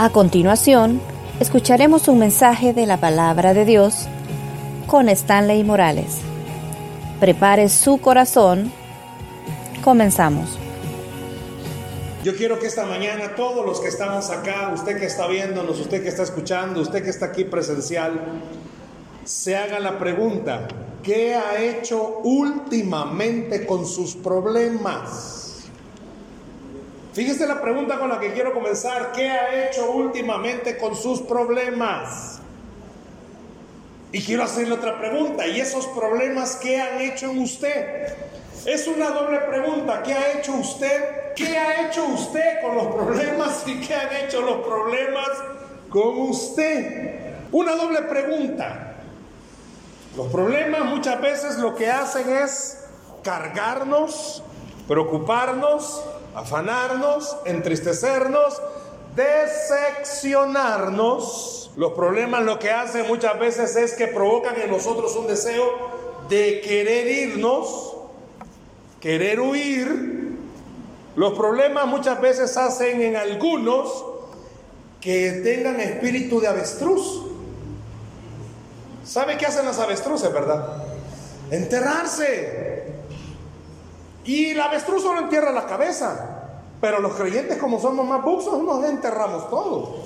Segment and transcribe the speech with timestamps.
[0.00, 1.00] A continuación,
[1.40, 4.06] escucharemos un mensaje de la palabra de Dios
[4.86, 6.18] con Stanley Morales.
[7.18, 8.72] Prepare su corazón.
[9.82, 10.56] Comenzamos.
[12.22, 16.00] Yo quiero que esta mañana todos los que estamos acá, usted que está viéndonos, usted
[16.00, 18.20] que está escuchando, usted que está aquí presencial,
[19.24, 20.68] se haga la pregunta,
[21.02, 25.37] ¿qué ha hecho últimamente con sus problemas?
[27.18, 29.10] Fíjese la pregunta con la que quiero comenzar.
[29.10, 32.38] ¿Qué ha hecho últimamente con sus problemas?
[34.12, 35.44] Y quiero hacerle otra pregunta.
[35.44, 38.14] ¿Y esos problemas qué han hecho en usted?
[38.64, 40.00] Es una doble pregunta.
[40.04, 41.34] ¿Qué ha hecho usted?
[41.34, 43.64] ¿Qué ha hecho usted con los problemas?
[43.66, 45.28] ¿Y qué han hecho los problemas
[45.90, 47.34] con usted?
[47.50, 48.94] Una doble pregunta.
[50.16, 52.78] Los problemas muchas veces lo que hacen es
[53.24, 54.40] cargarnos,
[54.86, 58.60] preocuparnos, afanarnos, entristecernos,
[59.14, 61.70] decepcionarnos.
[61.76, 66.60] Los problemas lo que hacen muchas veces es que provocan en nosotros un deseo de
[66.60, 67.94] querer irnos,
[69.00, 70.36] querer huir.
[71.16, 74.04] Los problemas muchas veces hacen en algunos
[75.00, 77.22] que tengan espíritu de avestruz.
[79.04, 80.84] ¿Sabe qué hacen las avestruces, verdad?
[81.50, 82.86] Enterrarse.
[84.24, 86.38] Y la avestruz solo entierra la cabeza.
[86.80, 89.96] Pero los creyentes, como somos más buxos, nos enterramos todo.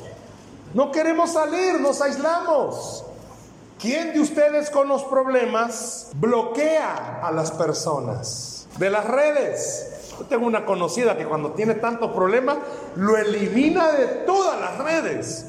[0.74, 3.04] No queremos salir, nos aislamos.
[3.78, 10.14] ¿Quién de ustedes con los problemas bloquea a las personas de las redes?
[10.18, 12.58] Yo tengo una conocida que cuando tiene tantos problemas
[12.96, 15.46] lo elimina de todas las redes.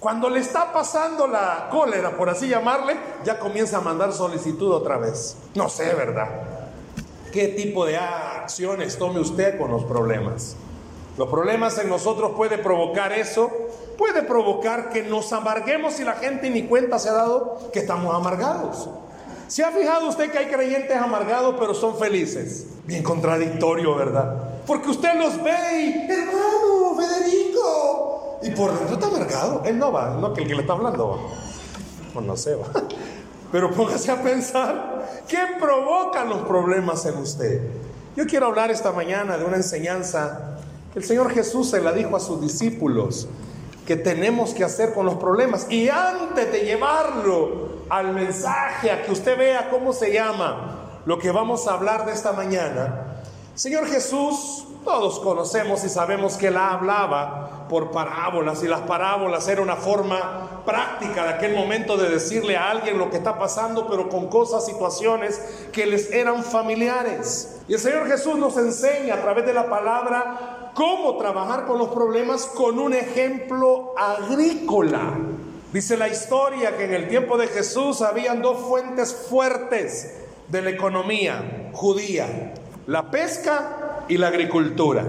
[0.00, 4.96] Cuando le está pasando la cólera, por así llamarle, ya comienza a mandar solicitud otra
[4.96, 5.36] vez.
[5.54, 6.28] No sé, ¿verdad?
[7.32, 10.54] Qué tipo de acciones tome usted con los problemas.
[11.18, 13.50] Los problemas en nosotros puede provocar eso,
[13.98, 18.14] puede provocar que nos amarguemos y la gente ni cuenta se ha dado que estamos
[18.14, 18.88] amargados.
[19.48, 22.66] ¿Se ha fijado usted que hay creyentes amargados pero son felices?
[22.84, 24.62] Bien contradictorio, ¿verdad?
[24.66, 29.62] Porque usted los ve y, hermano, Federico, y por dentro está amargado.
[29.64, 31.16] Él no va, no que el que le está hablando va.
[32.14, 32.66] Pues no se va.
[33.52, 37.60] Pero póngase a pensar, ¿qué provocan los problemas en usted?
[38.16, 40.58] Yo quiero hablar esta mañana de una enseñanza
[40.92, 43.28] que el Señor Jesús se la dijo a sus discípulos,
[43.86, 45.66] que tenemos que hacer con los problemas.
[45.70, 51.30] Y antes de llevarlo al mensaje, a que usted vea cómo se llama lo que
[51.30, 53.11] vamos a hablar de esta mañana,
[53.54, 59.60] Señor Jesús, todos conocemos y sabemos que Él hablaba por parábolas y las parábolas era
[59.60, 64.08] una forma práctica de aquel momento de decirle a alguien lo que está pasando, pero
[64.08, 67.60] con cosas, situaciones que les eran familiares.
[67.68, 71.88] Y el Señor Jesús nos enseña a través de la palabra cómo trabajar con los
[71.88, 75.12] problemas con un ejemplo agrícola.
[75.74, 80.14] Dice la historia que en el tiempo de Jesús habían dos fuentes fuertes
[80.48, 82.54] de la economía judía
[82.86, 85.06] la pesca y la agricultura.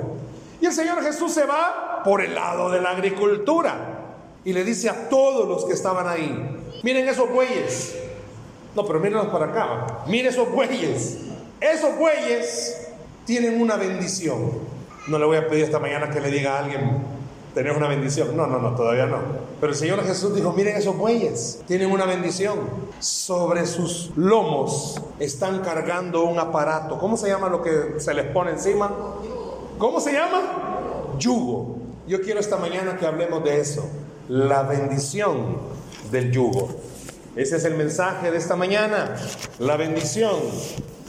[0.61, 3.93] Y el Señor Jesús se va por el lado de la agricultura
[4.45, 7.95] y le dice a todos los que estaban ahí, miren esos bueyes.
[8.75, 10.03] No, pero mírenlos para acá.
[10.07, 11.19] Miren esos bueyes.
[11.61, 12.87] Esos bueyes
[13.25, 14.51] tienen una bendición.
[15.07, 17.03] No le voy a pedir esta mañana que le diga a alguien,
[17.53, 18.35] tener una bendición.
[18.35, 19.17] No, no, no, todavía no.
[19.59, 22.59] Pero el Señor Jesús dijo, miren esos bueyes, tienen una bendición.
[22.99, 26.97] Sobre sus lomos están cargando un aparato.
[26.97, 28.91] ¿Cómo se llama lo que se les pone encima?
[29.77, 30.41] ¿Cómo se llama?
[31.19, 31.77] Yugo.
[32.07, 33.85] Yo quiero esta mañana que hablemos de eso.
[34.27, 35.57] La bendición
[36.11, 36.69] del yugo.
[37.35, 39.15] Ese es el mensaje de esta mañana.
[39.59, 40.35] La bendición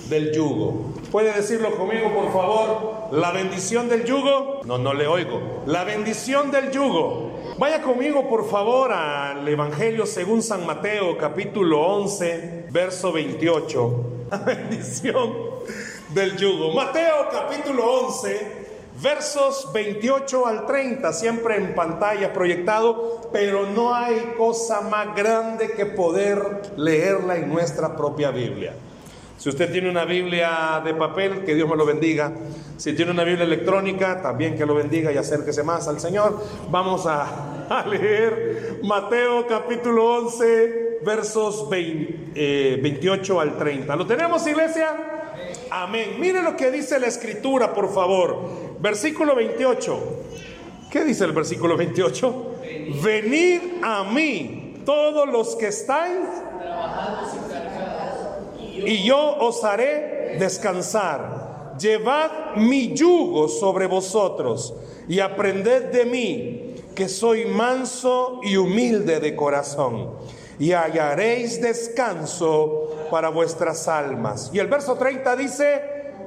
[0.08, 0.92] del yugo.
[1.10, 3.08] ¿Puede decirlo conmigo, por favor?
[3.12, 4.60] La bendición del yugo.
[4.64, 5.62] No, no le oigo.
[5.66, 7.32] La bendición del yugo.
[7.58, 14.04] Vaya conmigo, por favor, al Evangelio según San Mateo, capítulo 11, verso 28.
[14.30, 15.32] La bendición
[16.08, 16.72] del yugo.
[16.74, 18.64] Mateo, capítulo 11.
[19.00, 25.84] Versos 28 al 30, siempre en pantalla proyectado, pero no hay cosa más grande que
[25.84, 28.72] poder leerla en nuestra propia Biblia.
[29.38, 32.32] Si usted tiene una Biblia de papel, que Dios me lo bendiga.
[32.76, 36.42] Si tiene una Biblia electrónica, también que lo bendiga y acérquese más al Señor.
[36.70, 43.96] Vamos a, leer Mateo capítulo 11, versos 28 eh, al 30.
[43.96, 45.14] ¿Lo tenemos, iglesia?
[45.70, 46.16] Amén.
[46.18, 48.78] Mire lo que dice la escritura, por favor.
[48.80, 50.22] Versículo 28.
[50.90, 52.54] ¿Qué dice el versículo 28?
[53.02, 56.20] Venid a mí, todos los que estáis
[57.34, 57.73] y
[59.02, 61.44] yo os haré descansar.
[61.78, 64.74] llevad mi yugo sobre vosotros
[65.08, 70.10] y aprended de mí, que soy manso y humilde de corazón,
[70.58, 74.50] y hallaréis descanso para vuestras almas.
[74.52, 75.82] Y el verso 30 dice,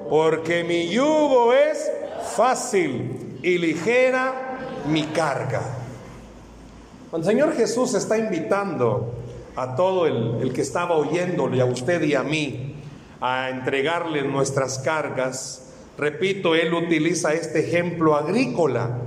[0.09, 1.89] porque mi yugo es
[2.36, 5.62] fácil y ligera mi carga.
[7.09, 9.13] Cuando el Señor Jesús está invitando
[9.57, 12.75] a todo el, el que estaba oyéndole, a usted y a mí,
[13.19, 19.00] a entregarle nuestras cargas, repito, Él utiliza este ejemplo agrícola.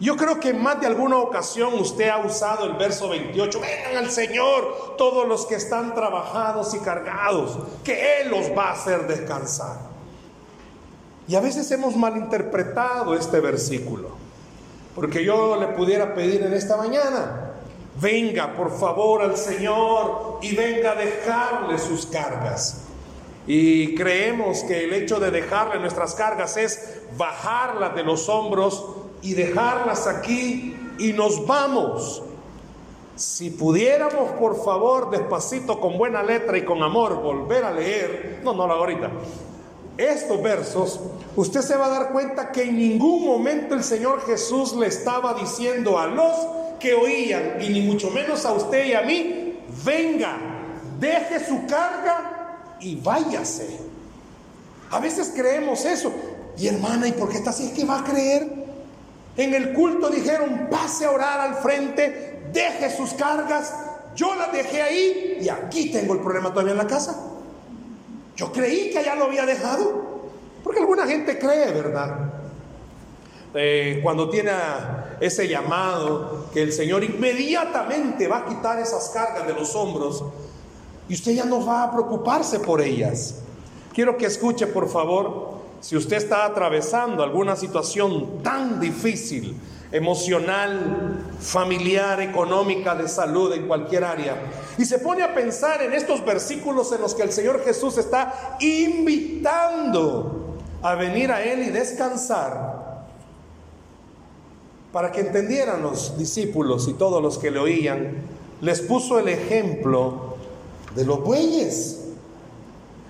[0.00, 4.04] Yo creo que en más de alguna ocasión usted ha usado el verso 28, vengan
[4.04, 9.06] al Señor todos los que están trabajados y cargados, que Él los va a hacer
[9.06, 9.76] descansar.
[11.28, 14.10] Y a veces hemos malinterpretado este versículo,
[14.96, 17.47] porque yo le pudiera pedir en esta mañana,
[18.00, 22.84] venga por favor al Señor y venga a dejarle sus cargas.
[23.46, 28.84] Y creemos que el hecho de dejarle nuestras cargas es bajarlas de los hombros
[29.22, 32.22] y dejarlas aquí y nos vamos.
[33.16, 38.52] Si pudiéramos, por favor, despacito, con buena letra y con amor, volver a leer, no,
[38.52, 39.10] no lo ahorita,
[39.96, 41.00] estos versos,
[41.34, 45.34] usted se va a dar cuenta que en ningún momento el Señor Jesús le estaba
[45.34, 46.36] diciendo a los
[46.78, 50.36] que oían, y ni mucho menos a usted y a mí, venga,
[50.98, 53.78] deje su carga y váyase.
[54.90, 56.12] A veces creemos eso.
[56.56, 57.66] Y hermana, ¿y por qué está así?
[57.66, 58.48] Es que va a creer.
[59.36, 63.72] En el culto dijeron, pase a orar al frente, deje sus cargas.
[64.16, 67.16] Yo las dejé ahí y aquí tengo el problema todavía en la casa.
[68.34, 70.08] Yo creí que ya lo había dejado.
[70.64, 72.30] Porque alguna gente cree, ¿verdad?
[73.54, 74.50] Eh, cuando tiene
[75.20, 80.24] ese llamado, que el Señor inmediatamente va a quitar esas cargas de los hombros
[81.08, 83.36] y usted ya no va a preocuparse por ellas.
[83.92, 89.56] Quiero que escuche, por favor, si usted está atravesando alguna situación tan difícil,
[89.90, 94.36] emocional, familiar, económica, de salud, en cualquier área.
[94.76, 98.56] Y se pone a pensar en estos versículos en los que el Señor Jesús está
[98.60, 102.77] invitando a venir a Él y descansar.
[104.92, 108.16] Para que entendieran los discípulos y todos los que le oían,
[108.60, 110.36] les puso el ejemplo
[110.94, 112.06] de los bueyes.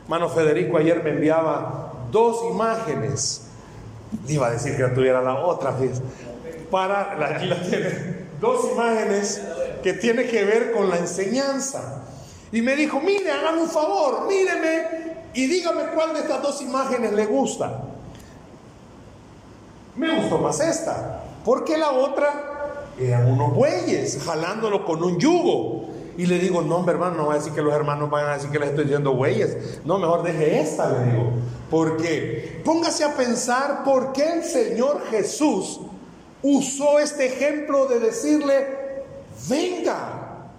[0.08, 3.42] Mano Federico ayer me enviaba dos imágenes.
[4.26, 6.00] iba a decir que tuviera la otra vez
[6.70, 9.42] para, aquí la tiene, dos imágenes
[9.82, 12.02] que tiene que ver con la enseñanza.
[12.52, 17.12] Y me dijo, mire, hágame un favor, míreme y dígame cuál de estas dos imágenes
[17.12, 17.82] le gusta.
[19.96, 21.17] Me gustó más esta,
[21.48, 25.86] porque la otra eran unos bueyes jalándolo con un yugo.
[26.18, 28.50] Y le digo, no, hermano, no va a decir que los hermanos van a decir
[28.50, 29.80] que les estoy diciendo bueyes.
[29.82, 31.30] No, mejor deje esta, le digo.
[31.70, 35.80] Porque póngase a pensar por qué el Señor Jesús
[36.42, 38.66] usó este ejemplo de decirle,
[39.48, 40.50] venga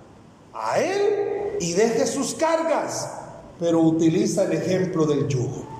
[0.51, 3.13] a Él y deje sus cargas,
[3.59, 5.79] pero utiliza el ejemplo del yugo.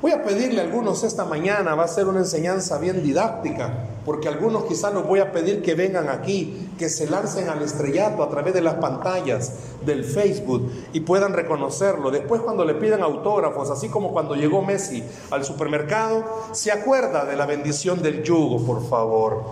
[0.00, 4.28] Voy a pedirle a algunos esta mañana, va a ser una enseñanza bien didáctica, porque
[4.28, 8.28] algunos quizás los voy a pedir que vengan aquí, que se lancen al estrellato a
[8.28, 9.54] través de las pantallas
[9.84, 12.12] del Facebook y puedan reconocerlo.
[12.12, 15.02] Después cuando le pidan autógrafos, así como cuando llegó Messi
[15.32, 19.42] al supermercado, se acuerda de la bendición del yugo, por favor.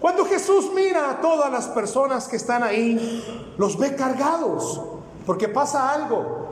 [0.00, 4.82] Cuando Jesús mira a todas las personas que están ahí, los ve cargados,
[5.24, 6.43] porque pasa algo.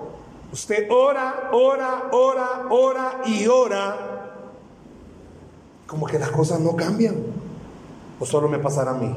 [0.53, 3.97] Usted ora, ora, ora, ora y ora.
[5.87, 7.17] Como que las cosas no cambian.
[8.21, 9.17] ¿O solo me pasará a mí?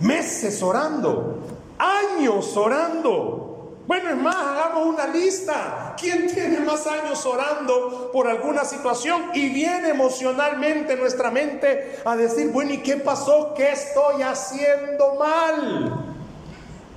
[0.00, 1.40] Meses orando,
[1.78, 3.80] años orando.
[3.86, 5.94] Bueno, es más, hagamos una lista.
[6.00, 12.50] ¿Quién tiene más años orando por alguna situación y viene emocionalmente nuestra mente a decir,
[12.50, 13.52] bueno, ¿y qué pasó?
[13.54, 16.13] ¿Qué estoy haciendo mal?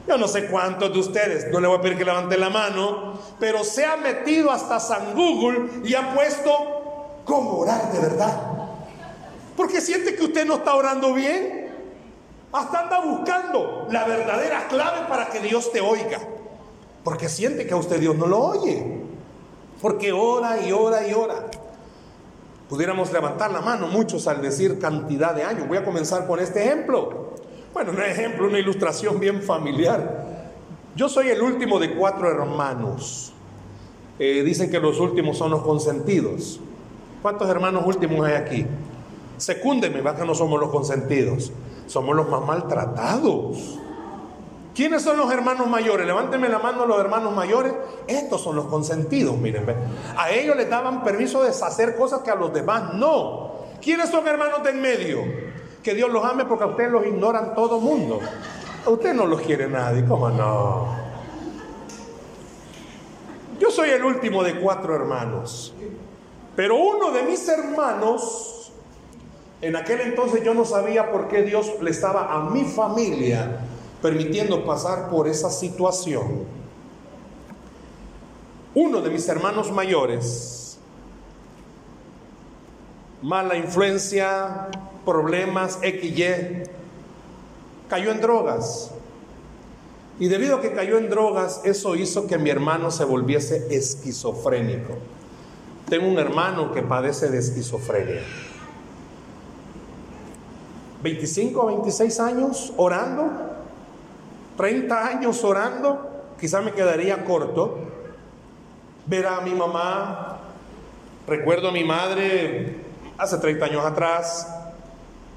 [0.07, 3.19] Yo no sé cuántos de ustedes, no le voy a pedir que levante la mano,
[3.39, 8.41] pero se ha metido hasta San Google y ha puesto cómo orar de verdad.
[9.57, 11.67] Porque siente que usted no está orando bien.
[12.53, 16.19] Hasta anda buscando la verdadera clave para que Dios te oiga.
[17.03, 19.01] Porque siente que a usted Dios no lo oye.
[19.81, 21.47] Porque ora y ora y ora.
[22.69, 25.67] Pudiéramos levantar la mano muchos al decir cantidad de años.
[25.67, 27.26] Voy a comenzar con este ejemplo.
[27.77, 30.25] Bueno, un ejemplo, una ilustración bien familiar.
[30.96, 33.31] Yo soy el último de cuatro hermanos.
[34.17, 36.60] Eh, dicen que los últimos son los consentidos.
[37.22, 38.65] ¿Cuántos hermanos últimos hay aquí?
[39.38, 41.51] Secúndeme, va que no somos los consentidos,
[41.86, 43.77] somos los más maltratados.
[44.74, 46.07] ¿Quiénes son los hermanos mayores?
[46.07, 47.75] Levánteme la mano los hermanos mayores.
[48.07, 49.67] Estos son los consentidos, miren.
[50.17, 53.51] A ellos les daban permiso de hacer cosas que a los demás no.
[53.84, 55.47] ¿Quiénes son hermanos de en medio?
[55.84, 58.19] Que Dios los ame porque a ustedes los ignoran todo mundo.
[58.86, 60.88] A usted no los quiere nadie, ¿cómo no?
[63.60, 65.74] Yo soy el último de cuatro hermanos.
[66.55, 68.72] Pero uno de mis hermanos,
[69.62, 73.62] en aquel entonces yo no sabía por qué Dios le estaba a mi familia
[74.01, 76.46] permitiendo pasar por esa situación.
[78.75, 80.56] Uno de mis hermanos mayores,
[83.21, 84.67] mala influencia,
[85.05, 86.63] problemas, XY,
[87.89, 88.91] cayó en drogas.
[90.19, 94.93] Y debido a que cayó en drogas, eso hizo que mi hermano se volviese esquizofrénico.
[95.89, 98.21] Tengo un hermano que padece de esquizofrenia.
[101.03, 103.29] 25 a 26 años orando,
[104.57, 106.09] 30 años orando,
[106.39, 107.77] quizá me quedaría corto.
[109.05, 110.39] Ver a mi mamá,
[111.27, 112.87] recuerdo a mi madre
[113.17, 114.47] hace 30 años atrás,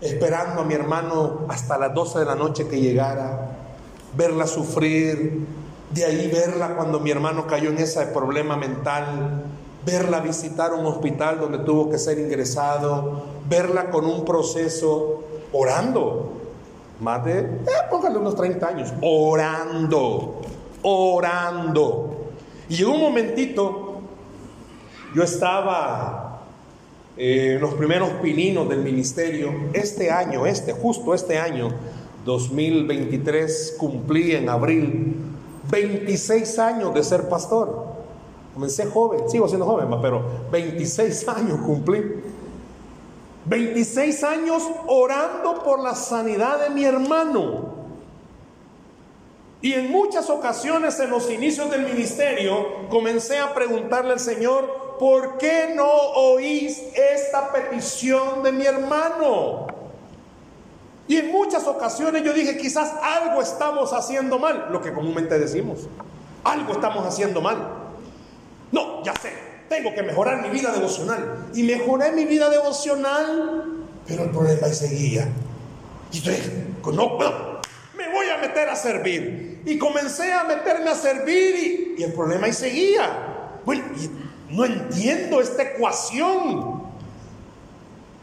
[0.00, 3.56] esperando a mi hermano hasta las 12 de la noche que llegara,
[4.16, 5.46] verla sufrir,
[5.90, 9.44] de ahí verla cuando mi hermano cayó en ese problema mental,
[9.84, 16.32] verla visitar un hospital donde tuvo que ser ingresado, verla con un proceso orando,
[17.00, 20.42] más de, eh, póngale unos 30 años, orando,
[20.82, 22.16] orando.
[22.68, 24.00] Y en un momentito,
[25.14, 26.29] yo estaba
[27.16, 31.70] eh, los primeros pininos del ministerio, este año, este, justo este año,
[32.24, 35.16] 2023, cumplí en abril
[35.70, 37.90] 26 años de ser pastor.
[38.54, 42.22] Comencé joven, sigo siendo joven, pero 26 años cumplí.
[43.46, 47.80] 26 años orando por la sanidad de mi hermano.
[49.62, 55.38] Y en muchas ocasiones en los inicios del ministerio comencé a preguntarle al Señor, ¿por
[55.38, 59.66] qué no oís esta petición de mi hermano?
[61.08, 65.88] Y en muchas ocasiones yo dije, quizás algo estamos haciendo mal, lo que comúnmente decimos,
[66.44, 67.56] algo estamos haciendo mal.
[68.72, 69.32] No, ya sé,
[69.70, 71.46] tengo que mejorar mi vida devocional.
[71.54, 75.26] Y mejoré mi vida devocional, pero el problema ahí seguía.
[76.12, 76.52] Y entonces,
[76.84, 77.18] no,
[77.96, 79.62] me voy a meter a servir.
[79.64, 83.60] Y comencé a meterme a servir y, el problema ahí seguía.
[83.64, 83.84] Bueno,
[84.50, 86.82] no entiendo esta ecuación.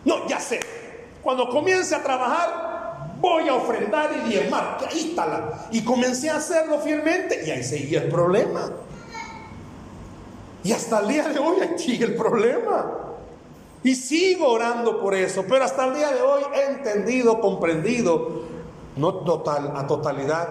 [0.06, 0.60] No, ya sé.
[1.22, 4.78] Cuando comience a trabajar, voy a ofrendar y diezmar.
[4.78, 5.16] Que ahí.
[5.72, 8.72] Y comencé a hacerlo fielmente y ahí seguía el problema.
[10.64, 12.94] Y hasta el día de hoy sigue el problema.
[13.84, 18.42] Y sigo orando por eso, pero hasta el día de hoy he entendido, comprendido,
[18.98, 20.48] no total, a totalidad,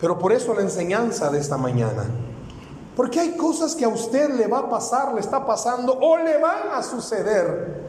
[0.00, 2.04] pero por eso la enseñanza de esta mañana.
[2.96, 6.38] Porque hay cosas que a usted le va a pasar, le está pasando o le
[6.38, 7.82] van a suceder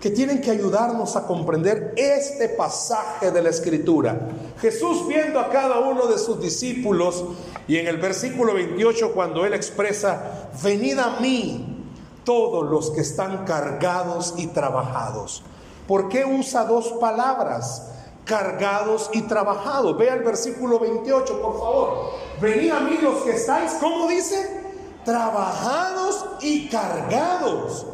[0.00, 4.16] que tienen que ayudarnos a comprender este pasaje de la escritura.
[4.60, 7.24] Jesús viendo a cada uno de sus discípulos
[7.66, 11.84] y en el versículo 28 cuando él expresa, venid a mí
[12.24, 15.42] todos los que están cargados y trabajados.
[15.88, 17.88] ¿Por qué usa dos palabras?
[18.28, 19.98] Cargados y trabajados.
[19.98, 22.10] Vea el versículo 28, por favor.
[22.40, 24.62] Venid a mí los que estáis, ¿cómo dice?
[25.04, 27.86] Trabajados y cargados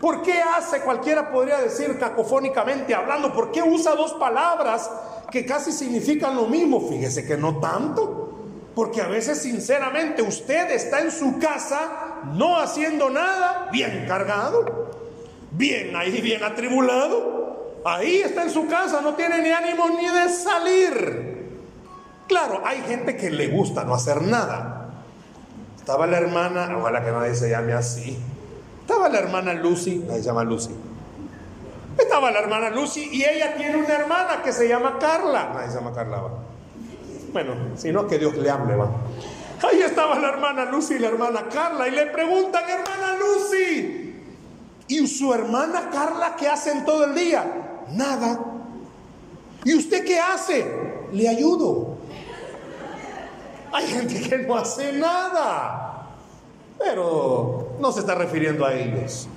[0.00, 4.88] ¿Por qué hace, cualquiera podría decir cacofónicamente hablando, por qué usa dos palabras
[5.30, 6.80] que casi significan lo mismo?
[6.88, 8.26] Fíjese que no tanto.
[8.76, 14.88] Porque a veces sinceramente usted está en su casa no haciendo nada, bien cargado,
[15.50, 17.37] bien ahí, bien atribulado.
[17.88, 21.48] Ahí está en su casa, no tiene ni ánimo ni de salir.
[22.26, 24.90] Claro, hay gente que le gusta no hacer nada.
[25.78, 28.18] Estaba la hermana, ojalá que nadie se llame así.
[28.82, 30.70] Estaba la hermana Lucy, se llama Lucy.
[31.96, 35.52] Estaba la hermana Lucy y ella tiene una hermana que se llama Carla.
[35.54, 36.22] Nadie se llama Carla.
[37.32, 38.90] Bueno, si no, que Dios le hable, va.
[39.62, 44.24] Ahí estaba la hermana Lucy y la hermana Carla y le preguntan, hermana Lucy,
[44.88, 47.67] ¿y su hermana Carla qué hacen todo el día?
[47.92, 48.38] Nada.
[49.64, 50.64] ¿Y usted qué hace?
[51.12, 51.96] Le ayudo.
[53.72, 56.06] Hay gente que no hace nada.
[56.78, 59.28] Pero no se está refiriendo a ellos.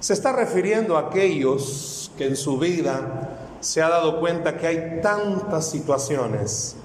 [0.00, 5.00] Se está refiriendo a aquellos que en su vida se ha dado cuenta que hay
[5.02, 6.76] tantas situaciones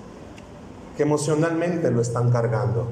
[0.97, 2.87] que emocionalmente lo están cargando.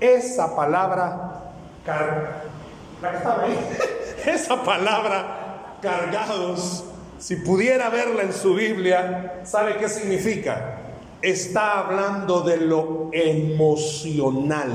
[0.00, 1.52] Esa palabra,
[4.26, 6.84] esa palabra, cargados,
[7.18, 10.80] si pudiera verla en su Biblia, ¿sabe qué significa?
[11.24, 14.70] está hablando de lo emocional.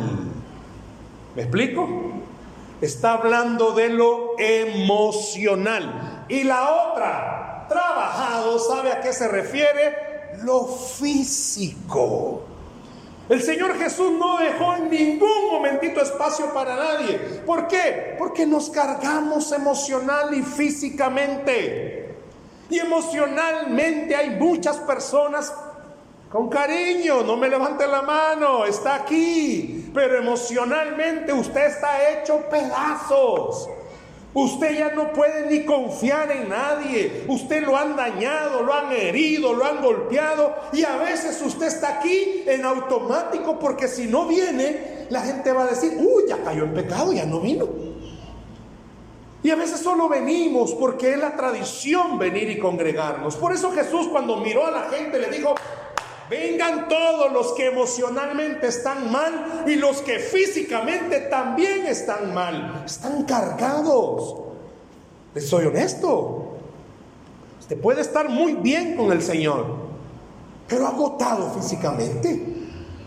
[1.36, 1.88] ¿Me explico?
[2.81, 6.25] Está hablando de lo emocional.
[6.27, 9.96] Y la otra, trabajado, ¿sabe a qué se refiere?
[10.43, 12.41] Lo físico.
[13.29, 17.19] El Señor Jesús no dejó en ningún momentito espacio para nadie.
[17.46, 18.15] ¿Por qué?
[18.17, 22.09] Porque nos cargamos emocional y físicamente.
[22.70, 25.54] Y emocionalmente hay muchas personas
[26.32, 29.90] con cariño, no me levante la mano, está aquí.
[29.94, 33.68] Pero emocionalmente usted está hecho pedazos.
[34.32, 37.26] Usted ya no puede ni confiar en nadie.
[37.28, 40.56] Usted lo han dañado, lo han herido, lo han golpeado.
[40.72, 45.64] Y a veces usted está aquí en automático porque si no viene, la gente va
[45.64, 47.88] a decir, uy, ya cayó en pecado, ya no vino.
[49.41, 53.36] Y a veces solo venimos porque es la tradición venir y congregarnos.
[53.38, 55.55] Por eso Jesús cuando miró a la gente le dijo,
[56.29, 62.84] Vengan todos los que emocionalmente están mal y los que físicamente también están mal.
[62.86, 64.36] Están cargados.
[65.34, 66.58] Les soy honesto.
[67.60, 69.65] Usted puede estar muy bien con el Señor,
[70.67, 72.46] pero agotado físicamente.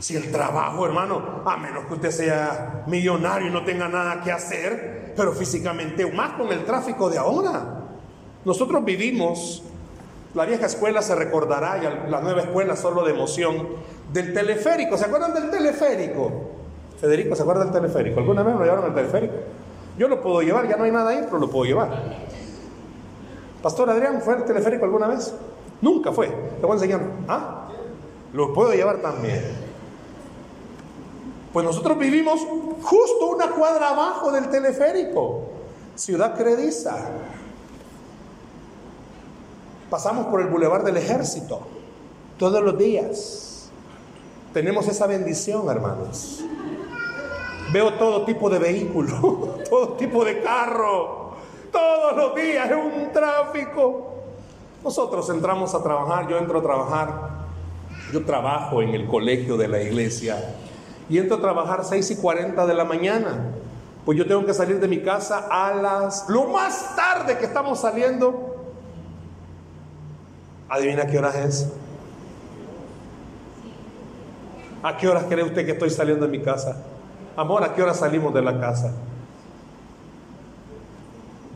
[0.00, 4.32] Si el trabajo, hermano, a menos que usted sea millonario y no tenga nada que
[4.32, 7.80] hacer, pero físicamente, más con el tráfico de ahora.
[8.44, 9.62] Nosotros vivimos
[10.34, 13.68] la vieja escuela se recordará y la nueva escuela solo de emoción
[14.12, 14.96] del teleférico.
[14.96, 16.32] ¿Se acuerdan del teleférico?
[16.98, 18.20] Federico, ¿se acuerda del teleférico?
[18.20, 19.34] ¿Alguna vez lo llevaron al teleférico?
[19.98, 21.90] Yo lo puedo llevar, ya no hay nada ahí, pero lo puedo llevar.
[23.62, 25.34] Pastor Adrián, ¿fue al teleférico alguna vez?
[25.82, 26.28] Nunca fue.
[26.28, 27.00] Te voy a enseñar.
[27.28, 27.68] ¿Ah?
[28.32, 29.42] Lo puedo llevar también.
[31.52, 32.40] Pues nosotros vivimos
[32.82, 35.42] justo una cuadra abajo del teleférico.
[35.94, 37.10] Ciudad Crediza.
[39.90, 41.60] Pasamos por el Boulevard del Ejército
[42.38, 43.70] todos los días.
[44.54, 46.42] Tenemos esa bendición, hermanos.
[47.70, 51.32] Veo todo tipo de vehículo, todo tipo de carro,
[51.70, 54.14] todos los días es un tráfico.
[54.82, 57.30] Nosotros entramos a trabajar, yo entro a trabajar,
[58.12, 60.36] yo trabajo en el colegio de la iglesia
[61.12, 63.50] y entro a trabajar 6 y 40 de la mañana.
[64.06, 67.80] Pues yo tengo que salir de mi casa a las, lo más tarde que estamos
[67.80, 68.48] saliendo,
[70.70, 71.68] ¿Adivina qué horas es?
[74.82, 76.82] ¿A qué horas cree usted que estoy saliendo de mi casa?
[77.36, 78.94] Amor, ¿a qué hora salimos de la casa?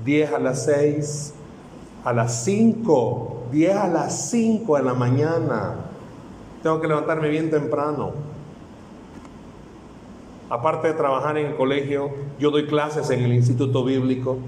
[0.05, 1.33] 10 a las 6,
[2.05, 5.77] a las 5, 10 a las 5 de la mañana.
[6.63, 8.36] Tengo que levantarme bien temprano.
[10.49, 14.39] Aparte de trabajar en el colegio, yo doy clases en el Instituto Bíblico.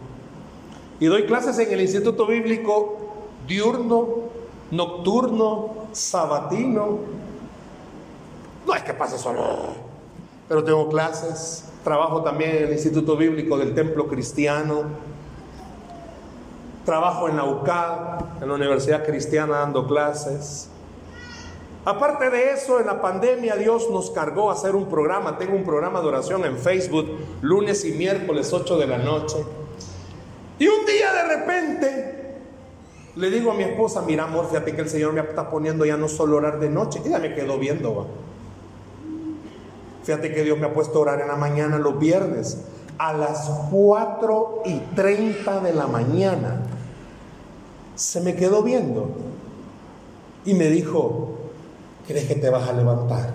[1.00, 2.96] Y doy clases en el Instituto Bíblico
[3.46, 4.28] diurno
[4.70, 6.98] nocturno, sabatino.
[8.66, 9.42] No es que pase solo,
[10.48, 14.82] pero tengo clases, trabajo también en el Instituto Bíblico del Templo Cristiano,
[16.84, 20.70] trabajo en la UCAD, en la Universidad Cristiana dando clases.
[21.88, 25.38] Aparte de eso, en la pandemia Dios nos cargó a hacer un programa.
[25.38, 27.06] Tengo un programa de oración en Facebook,
[27.40, 29.38] lunes y miércoles 8 de la noche.
[30.58, 32.34] Y un día de repente
[33.16, 35.96] le digo a mi esposa, mira amor, fíjate que el Señor me está poniendo ya
[35.96, 37.00] no solo orar de noche.
[37.06, 38.06] Ella me quedó viendo.
[40.02, 42.64] Fíjate que Dios me ha puesto a orar en la mañana los viernes
[42.98, 46.60] a las 4 y 30 de la mañana.
[47.94, 49.08] Se me quedó viendo
[50.44, 51.27] y me dijo,
[52.08, 53.32] ¿crees que te vas a levantar?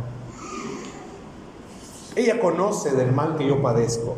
[2.16, 4.16] Ella conoce del mal que yo padezco.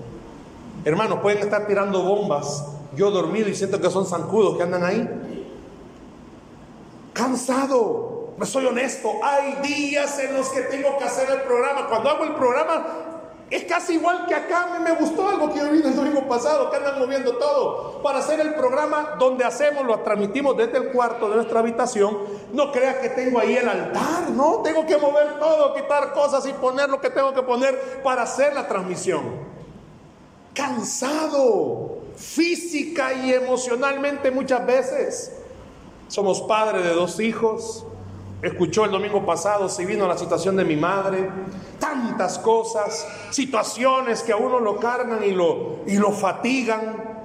[0.84, 2.66] Hermanos, pueden estar tirando bombas,
[2.96, 5.08] yo dormido y siento que son zancudos que andan ahí
[7.14, 8.34] cansado.
[8.38, 11.88] Me soy honesto, hay días en los que tengo que hacer el programa.
[11.88, 12.86] Cuando hago el programa
[13.50, 14.68] es casi igual que acá.
[14.74, 18.02] Me, me gustó algo que yo vi el domingo pasado, que andan moviendo todo.
[18.02, 22.18] Para hacer el programa donde hacemos, lo transmitimos desde el cuarto de nuestra habitación.
[22.54, 24.62] No crea que tengo ahí el altar, no.
[24.64, 28.54] Tengo que mover todo, quitar cosas y poner lo que tengo que poner para hacer
[28.54, 29.56] la transmisión.
[30.54, 35.32] Cansado, física y emocionalmente muchas veces.
[36.08, 37.86] Somos padres de dos hijos.
[38.42, 41.30] Escuchó el domingo pasado si vino la situación de mi madre.
[41.80, 47.16] Tantas cosas, situaciones que a uno lo cargan y lo, y lo fatigan.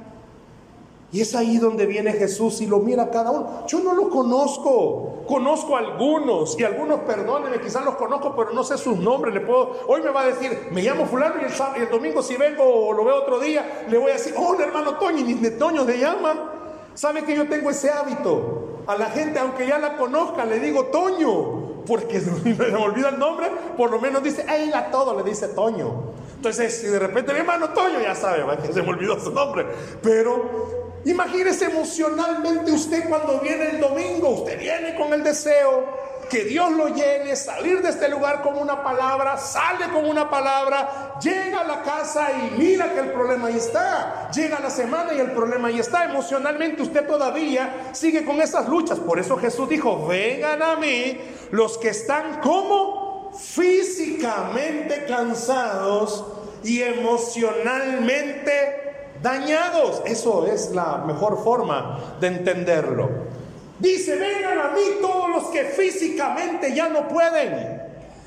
[1.12, 3.66] Y es ahí donde viene Jesús y lo mira cada uno.
[3.66, 8.62] Yo no lo conozco, conozco a algunos y algunos, perdónenme, quizás los conozco, pero no
[8.62, 9.34] sé sus nombres.
[9.34, 12.62] Le puedo, hoy me va a decir, me llamo fulano y el, domingo si vengo
[12.62, 15.50] o lo veo otro día, le voy a decir, oh, hermano Toño, y ni de
[15.50, 16.59] Toño se llama.
[16.94, 18.82] ¿Sabe que yo tengo ese hábito?
[18.86, 23.18] A la gente, aunque ya la conozca, le digo, Toño, porque se me olvida el
[23.18, 25.16] nombre, por lo menos dice, ¡ay, a todo!
[25.16, 26.12] Le dice Toño.
[26.36, 29.66] Entonces, si de repente mi hermano Toño ya sabe que se me olvidó su nombre,
[30.02, 36.72] pero imagínese emocionalmente usted cuando viene el domingo, usted viene con el deseo que Dios
[36.72, 41.64] lo llene, salir de este lugar con una palabra, sale con una palabra, llega a
[41.64, 45.68] la casa y mira que el problema ahí está, llega la semana y el problema
[45.68, 50.76] ahí está, emocionalmente usted todavía sigue con esas luchas, por eso Jesús dijo, vengan a
[50.76, 51.18] mí
[51.50, 56.24] los que están como físicamente cansados
[56.62, 63.39] y emocionalmente dañados, eso es la mejor forma de entenderlo.
[63.80, 67.80] Dice, vengan a mí todos los que físicamente ya no pueden,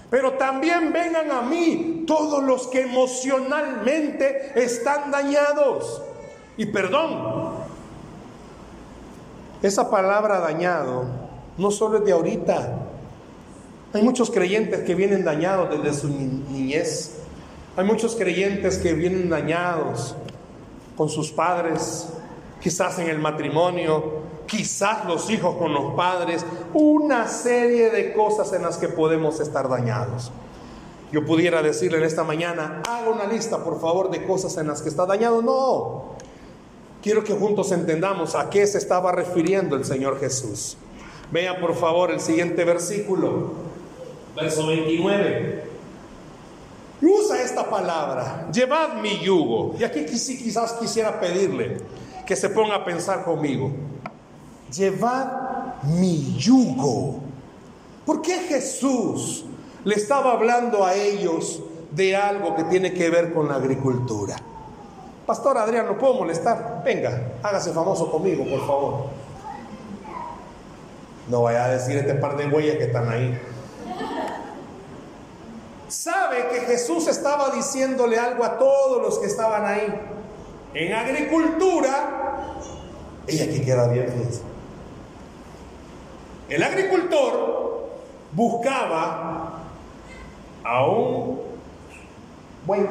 [0.09, 6.01] pero también vengan a mí todos los que emocionalmente están dañados.
[6.57, 7.53] Y perdón,
[9.61, 11.05] esa palabra dañado
[11.57, 12.79] no solo es de ahorita.
[13.93, 17.19] Hay muchos creyentes que vienen dañados desde su niñez.
[17.77, 20.15] Hay muchos creyentes que vienen dañados
[20.97, 22.09] con sus padres,
[22.59, 28.63] quizás en el matrimonio, quizás los hijos con los padres, una serie de cosas en
[28.63, 30.31] las que podemos estar dañados.
[31.11, 34.81] Yo pudiera decirle en esta mañana, haga una lista por favor de cosas en las
[34.81, 35.41] que está dañado.
[35.41, 36.15] No,
[37.03, 40.75] quiero que juntos entendamos a qué se estaba refiriendo el Señor Jesús.
[41.31, 43.51] Vean por favor el siguiente versículo,
[44.35, 45.63] verso 29.
[47.01, 49.75] Usa esta palabra, llevad mi yugo.
[49.77, 51.77] Y aquí quizás quisiera pedirle
[52.25, 53.71] que se ponga a pensar conmigo
[54.75, 55.27] llevad
[55.83, 57.19] mi yugo.
[58.05, 59.45] ¿Por qué Jesús
[59.83, 64.35] le estaba hablando a ellos de algo que tiene que ver con la agricultura?
[65.25, 66.81] Pastor Adrián, ¿no puedo molestar?
[66.83, 69.05] Venga, hágase famoso conmigo, por favor.
[71.29, 73.39] No vaya a decir este par de huellas que están ahí.
[75.87, 79.93] Sabe que Jesús estaba diciéndole algo a todos los que estaban ahí.
[80.73, 82.57] En agricultura,
[83.27, 84.07] ella que queda bien,
[86.53, 87.89] el agricultor
[88.31, 89.63] buscaba
[90.63, 91.41] a un
[92.63, 92.87] buen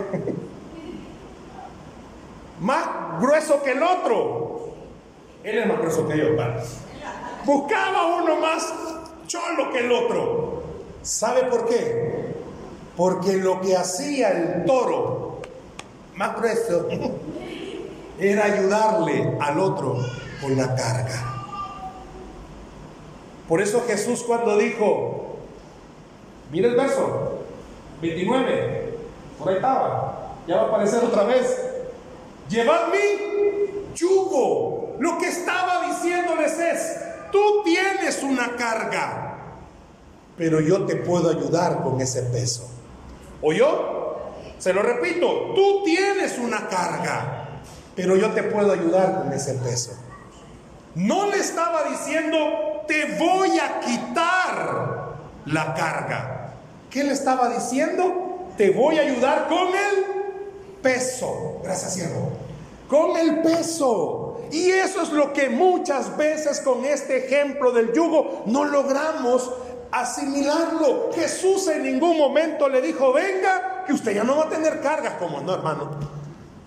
[2.59, 4.75] más grueso que el otro.
[5.45, 6.25] Él es más grueso que yo,
[7.45, 8.75] Buscaba uno más
[9.29, 10.63] cholo que el otro.
[11.03, 12.35] ¿Sabe por qué?
[12.97, 15.41] Porque lo que hacía el toro
[16.17, 16.89] más grueso
[18.19, 19.99] era ayudarle al otro
[20.41, 21.32] con la carga.
[23.53, 25.37] Por eso Jesús cuando dijo,
[26.51, 27.41] mira el verso
[28.01, 28.95] 29,
[29.39, 31.55] por ahí estaba, ya va a aparecer otra vez,
[32.49, 34.97] llevad mi yugo.
[34.99, 36.97] Lo que estaba diciéndoles es,
[37.31, 39.37] tú tienes una carga,
[40.39, 42.71] pero yo te puedo ayudar con ese peso.
[43.43, 44.33] ¿O yo?
[44.57, 47.61] Se lo repito, tú tienes una carga,
[47.95, 49.93] pero yo te puedo ayudar con ese peso.
[50.95, 55.15] No le estaba diciendo, te voy a quitar
[55.47, 56.55] la carga.
[56.91, 58.49] ¿Qué le estaba diciendo?
[58.57, 60.05] Te voy a ayudar con el
[60.83, 61.61] peso.
[61.63, 62.33] Gracias, siervo.
[62.89, 64.43] Con el peso.
[64.51, 69.51] Y eso es lo que muchas veces con este ejemplo del yugo no logramos
[69.91, 71.11] asimilarlo.
[71.15, 75.15] Jesús en ningún momento le dijo, venga, que usted ya no va a tener cargas
[75.15, 75.91] como no, hermano.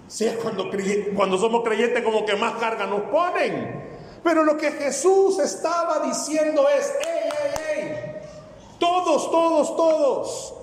[0.08, 0.70] Si es cuando,
[1.16, 3.84] cuando somos creyentes como que más carga nos ponen.
[4.26, 8.28] Pero lo que Jesús estaba diciendo es, hey, hey, hey,
[8.80, 10.54] todos, todos, todos,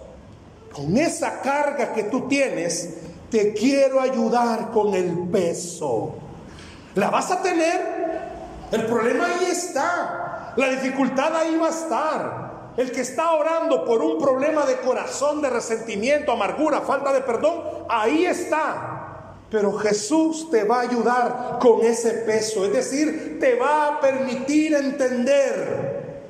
[0.72, 2.96] con esa carga que tú tienes,
[3.30, 6.12] te quiero ayudar con el peso.
[6.96, 8.02] ¿La vas a tener?
[8.72, 10.54] El problema ahí está.
[10.56, 12.52] La dificultad ahí va a estar.
[12.76, 17.62] El que está orando por un problema de corazón, de resentimiento, amargura, falta de perdón,
[17.88, 19.01] ahí está.
[19.52, 24.74] Pero Jesús te va a ayudar con ese peso, es decir, te va a permitir
[24.74, 26.22] entender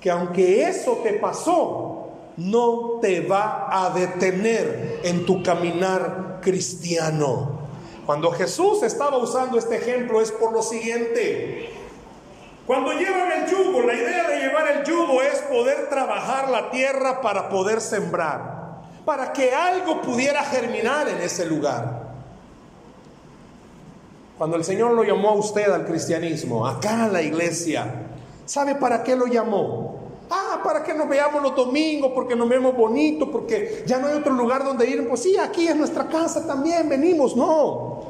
[0.00, 7.60] que aunque eso te pasó, no te va a detener en tu caminar cristiano.
[8.06, 11.68] Cuando Jesús estaba usando este ejemplo es por lo siguiente.
[12.66, 17.20] Cuando llevan el yugo, la idea de llevar el yugo es poder trabajar la tierra
[17.20, 22.01] para poder sembrar, para que algo pudiera germinar en ese lugar.
[24.38, 28.06] Cuando el Señor lo llamó a usted al cristianismo, acá a la iglesia,
[28.44, 30.00] ¿sabe para qué lo llamó?
[30.30, 34.14] Ah, para que nos veamos los domingos, porque nos vemos bonito, porque ya no hay
[34.14, 35.06] otro lugar donde ir.
[35.06, 37.36] Pues sí, aquí es nuestra casa también, venimos.
[37.36, 38.04] No.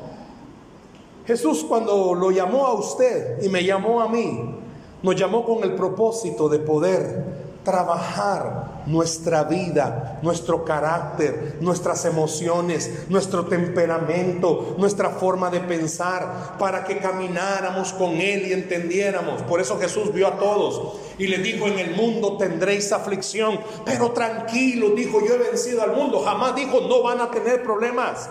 [1.26, 4.56] Jesús cuando lo llamó a usted y me llamó a mí,
[5.02, 7.31] nos llamó con el propósito de poder
[7.64, 16.98] trabajar nuestra vida, nuestro carácter, nuestras emociones, nuestro temperamento, nuestra forma de pensar, para que
[16.98, 19.42] camináramos con Él y entendiéramos.
[19.42, 24.12] Por eso Jesús vio a todos y le dijo, en el mundo tendréis aflicción, pero
[24.12, 26.20] tranquilo, dijo, yo he vencido al mundo.
[26.24, 28.28] Jamás dijo, no van a tener problemas.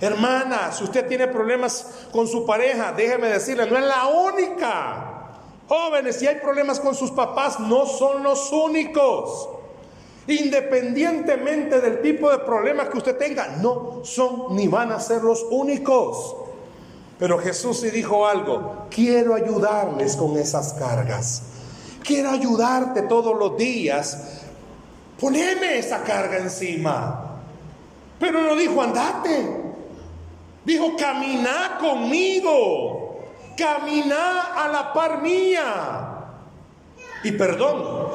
[0.00, 5.13] Hermana, si usted tiene problemas con su pareja, déjeme decirle, no es la única.
[5.68, 9.48] Jóvenes, si hay problemas con sus papás, no son los únicos.
[10.26, 15.44] Independientemente del tipo de problemas que usted tenga, no son ni van a ser los
[15.50, 16.36] únicos.
[17.18, 21.42] Pero Jesús sí dijo algo, quiero ayudarles con esas cargas.
[22.02, 24.42] Quiero ayudarte todos los días.
[25.18, 27.40] Poneme esa carga encima.
[28.18, 29.62] Pero no dijo andate.
[30.64, 33.03] Dijo camina conmigo
[33.56, 36.14] camina a la par mía.
[37.22, 38.08] Y perdón,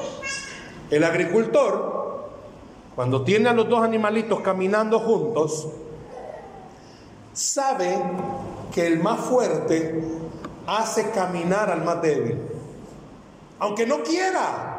[0.89, 2.30] el agricultor,
[2.95, 5.67] cuando tiene a los dos animalitos caminando juntos,
[7.34, 7.97] sabe
[8.73, 10.04] que el más fuerte
[10.67, 12.38] hace caminar al más débil.
[13.60, 14.75] Aunque no quiera.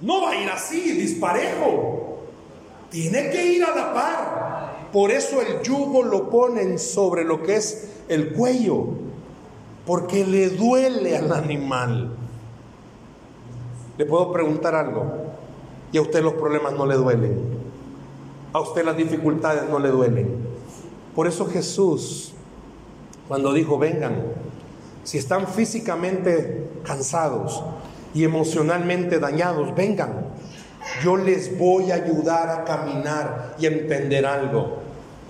[0.00, 2.18] No va a ir así, disparejo.
[2.90, 4.67] Tiene que ir a la par.
[4.92, 8.86] Por eso el yugo lo ponen sobre lo que es el cuello,
[9.86, 12.14] porque le duele al animal.
[13.98, 15.04] Le puedo preguntar algo,
[15.92, 17.40] y a usted los problemas no le duelen,
[18.52, 20.36] a usted las dificultades no le duelen.
[21.14, 22.32] Por eso Jesús,
[23.26, 24.22] cuando dijo, vengan,
[25.04, 27.62] si están físicamente cansados
[28.14, 30.26] y emocionalmente dañados, vengan,
[31.02, 34.78] yo les voy a ayudar a caminar y entender algo.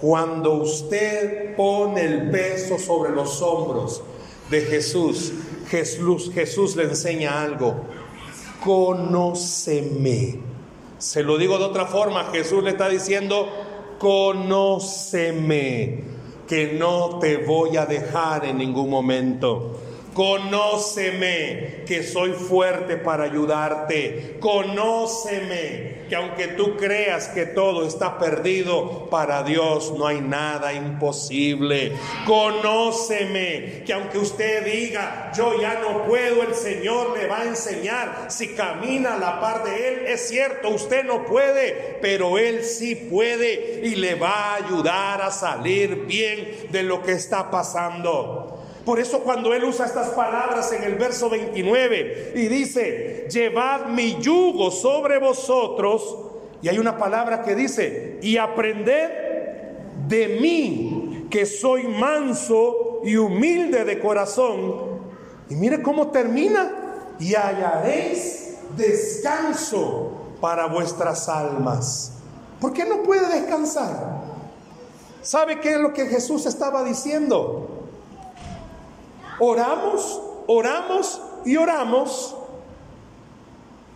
[0.01, 4.03] Cuando usted pone el peso sobre los hombros
[4.51, 5.33] de Jesús,
[5.69, 7.75] Jesús, Jesús le enseña algo.
[8.65, 10.41] Conóceme.
[10.99, 13.49] Se lo digo de otra forma, Jesús le está diciendo,
[13.99, 16.05] conóceme,
[16.49, 19.79] que no te voy a dejar en ningún momento.
[20.19, 24.35] Conóceme que soy fuerte para ayudarte.
[24.41, 31.93] Conóceme que aunque tú creas que todo está perdido, para Dios no hay nada imposible.
[32.27, 38.27] Conóceme que aunque usted diga, yo ya no puedo, el Señor le va a enseñar.
[38.27, 42.97] Si camina a la par de Él, es cierto, usted no puede, pero Él sí
[42.97, 48.58] puede y le va a ayudar a salir bien de lo que está pasando.
[48.89, 54.17] Por eso cuando él usa estas palabras en el verso 29 y dice, llevad mi
[54.19, 56.17] yugo sobre vosotros,
[56.63, 59.11] y hay una palabra que dice, y aprended
[60.09, 64.77] de mí, que soy manso y humilde de corazón.
[65.51, 66.73] Y mire cómo termina,
[67.21, 72.15] y hallaréis descanso para vuestras almas.
[72.59, 74.23] ¿Por qué no puede descansar?
[75.21, 77.78] ¿Sabe qué es lo que Jesús estaba diciendo?
[79.41, 82.35] Oramos, oramos y oramos,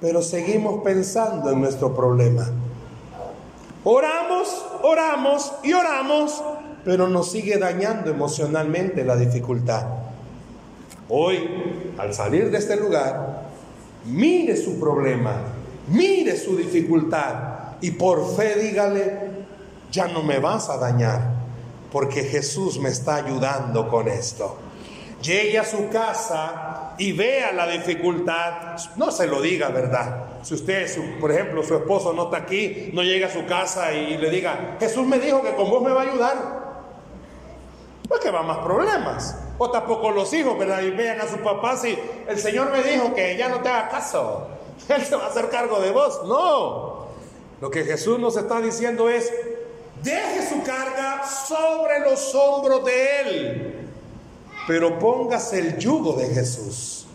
[0.01, 2.49] pero seguimos pensando en nuestro problema.
[3.83, 6.45] Oramos, oramos y oramos,
[6.85, 9.85] pero nos sigue dañando emocionalmente la dificultad.
[11.09, 13.43] Hoy, al salir de este lugar,
[14.05, 15.35] mire su problema,
[15.89, 19.43] mire su dificultad y por fe dígale,
[19.91, 21.21] ya no me vas a dañar,
[21.91, 24.57] porque Jesús me está ayudando con esto
[25.23, 30.43] llegue a su casa y vea la dificultad, no se lo diga, ¿verdad?
[30.43, 30.89] Si usted,
[31.21, 34.77] por ejemplo, su esposo no está aquí, no llega a su casa y le diga,
[34.81, 36.63] Jesús me dijo que con vos me va a ayudar,
[38.09, 39.39] pues que va más problemas.
[39.59, 40.83] O tampoco los hijos, ¿verdad?
[40.83, 41.97] Y vean a sus papás y
[42.29, 44.49] el Señor me dijo que ya no te haga caso,
[44.89, 46.23] Él se va a hacer cargo de vos.
[46.27, 47.07] No,
[47.61, 49.33] lo que Jesús nos está diciendo es,
[50.03, 53.82] deje su carga sobre los hombros de Él
[54.67, 57.07] pero póngase el yugo de Jesús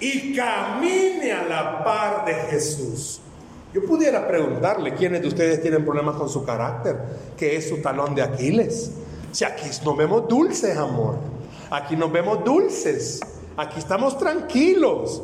[0.00, 3.20] y camine a la par de Jesús.
[3.72, 6.96] Yo pudiera preguntarle quiénes de ustedes tienen problemas con su carácter,
[7.36, 8.92] que es su talón de Aquiles.
[9.32, 11.16] Si aquí nos vemos dulces, amor,
[11.70, 13.20] aquí nos vemos dulces,
[13.56, 15.22] aquí estamos tranquilos.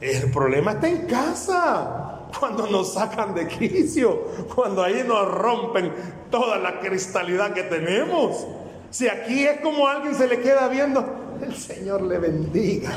[0.00, 4.22] El problema está en casa, cuando nos sacan de quicio,
[4.54, 5.92] cuando ahí nos rompen
[6.30, 8.46] toda la cristalidad que tenemos.
[8.94, 11.04] Si aquí es como alguien se le queda viendo,
[11.42, 12.92] el Señor le bendiga.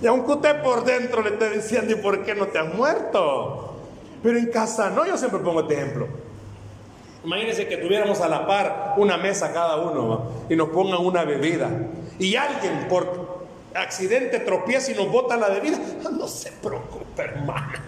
[0.00, 3.76] Y aunque usted por dentro le esté diciendo, ¿y por qué no te has muerto?
[4.22, 6.08] Pero en casa no, yo siempre pongo este ejemplo.
[7.22, 11.68] Imagínense que tuviéramos a la par una mesa cada uno y nos pongan una bebida.
[12.18, 15.78] Y alguien por accidente, tropieza y nos bota la bebida.
[16.10, 17.84] No se preocupe, hermana.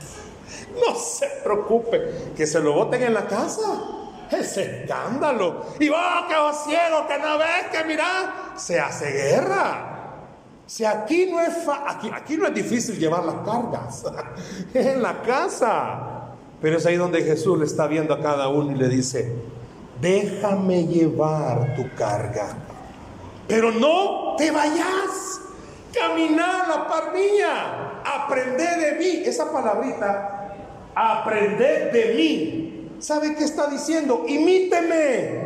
[0.75, 2.33] No se preocupe.
[2.37, 4.02] Que se lo boten en la casa.
[4.33, 5.67] Es escándalo.
[5.79, 9.89] Y vos que vos ciego, que no ves, que mira, se hace guerra.
[10.67, 14.05] Si aquí no es aquí, aquí no es difícil llevar las cargas,
[14.75, 16.09] es en la casa.
[16.63, 19.35] Pero es ahí donde Jesús le está viendo a cada uno y le dice,
[20.01, 22.57] déjame llevar tu carga.
[23.49, 25.41] Pero no te vayas.
[25.93, 28.01] Caminar la par mía.
[28.05, 29.23] Aprende de mí.
[29.27, 30.55] Esa palabrita,
[30.95, 32.62] aprender de mí.
[33.03, 34.25] ¿Sabe qué está diciendo?
[34.29, 35.41] Imíteme.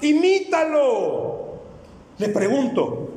[0.00, 1.60] Imítalo.
[2.18, 3.10] Le pregunto,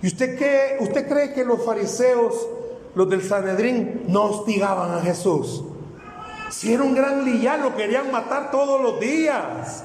[0.00, 0.76] ¿y usted qué?
[0.78, 2.46] ¿Usted cree que los fariseos,
[2.94, 5.64] los del Sanedrín, no hostigaban a Jesús?
[6.50, 9.82] Si era un gran lillán, lo querían matar todos los días.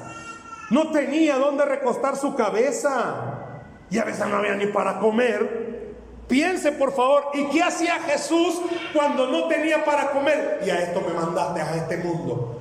[0.70, 3.64] No tenía dónde recostar su cabeza.
[3.90, 5.96] Y a veces no había ni para comer.
[6.28, 8.60] Piense por favor, ¿y qué hacía Jesús
[8.92, 10.60] cuando no tenía para comer?
[10.64, 12.57] Y a esto me mandaste a este mundo.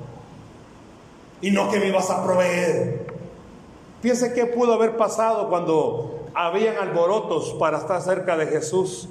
[1.42, 3.08] Y no que me ibas a proveer.
[4.02, 9.10] Piense qué pudo haber pasado cuando habían alborotos para estar cerca de Jesús.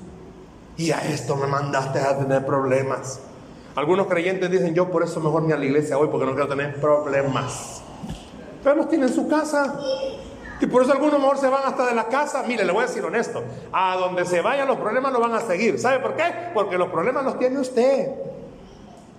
[0.76, 3.20] Y a esto me mandaste a tener problemas.
[3.74, 6.48] Algunos creyentes dicen, yo por eso mejor ni a la iglesia voy porque no quiero
[6.48, 7.82] tener problemas.
[8.62, 9.78] Pero los tiene en su casa.
[10.60, 12.42] Y por eso algunos mejor se van hasta de la casa.
[12.46, 13.42] Mire, le voy a decir honesto.
[13.72, 15.78] A donde se vayan los problemas lo van a seguir.
[15.78, 16.24] ¿Sabe por qué?
[16.54, 18.14] Porque los problemas los tiene usted.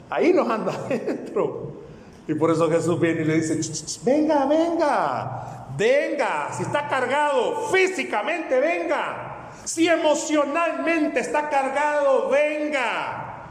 [0.10, 1.87] Ahí los anda adentro.
[2.28, 3.60] Y por eso Jesús viene y le dice,
[4.04, 6.50] venga, venga, venga.
[6.52, 9.52] Si está cargado físicamente, venga.
[9.64, 13.48] Si emocionalmente está cargado, venga.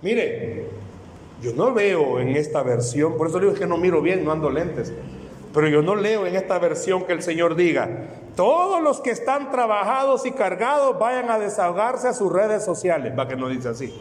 [0.00, 0.68] Mire,
[1.42, 4.50] yo no veo en esta versión, por eso digo que no miro bien, no ando
[4.50, 4.92] lentes.
[5.52, 7.88] Pero yo no leo en esta versión que el Señor diga,
[8.36, 13.12] todos los que están trabajados y cargados vayan a desahogarse a sus redes sociales.
[13.18, 13.92] Va que no dice así.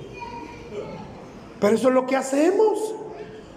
[1.59, 2.95] Pero eso es lo que hacemos.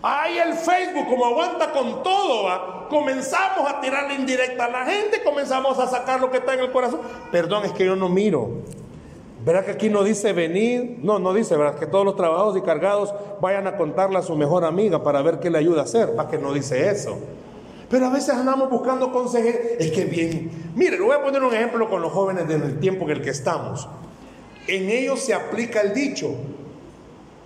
[0.02, 2.80] Ay, el Facebook, como aguanta con todo, ¿va?
[2.90, 6.72] comenzamos a tirarle indirecta a la gente, comenzamos a sacar lo que está en el
[6.72, 7.00] corazón.
[7.30, 8.48] Perdón, es que yo no miro.
[9.44, 10.98] ¿Verdad que aquí no dice venir?
[11.02, 11.78] No, no dice, ¿verdad?
[11.78, 15.38] Que todos los trabajados y cargados vayan a contarle a su mejor amiga para ver
[15.38, 16.14] qué le ayuda a hacer.
[16.14, 17.18] ¿Para que no dice eso?
[17.88, 19.54] Pero a veces andamos buscando consejos.
[19.78, 23.04] Es que bien, mire, le voy a poner un ejemplo con los jóvenes del tiempo
[23.04, 23.88] en el que estamos.
[24.66, 26.34] En ellos se aplica el dicho,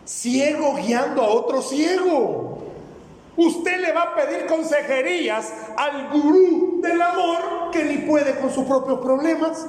[0.05, 2.59] ciego guiando a otro ciego.
[3.37, 8.65] Usted le va a pedir consejerías al gurú del amor que ni puede con sus
[8.65, 9.67] propios problemas.